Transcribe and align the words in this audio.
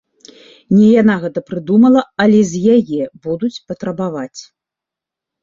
Не 0.77 0.85
яна 1.01 1.17
гэта 1.25 1.43
прыдумала, 1.49 2.01
але 2.25 2.39
з 2.53 2.63
яе 2.77 3.03
будуць 3.27 3.53
патрабаваць. 3.69 4.41